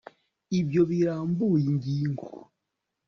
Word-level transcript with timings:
ibyo 0.59 0.81
birambuye 0.89 1.61
ingingo 1.71 2.27